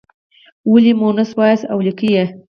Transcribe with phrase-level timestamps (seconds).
[0.71, 2.25] ولې یې مونث وایاست او لیکئ یې.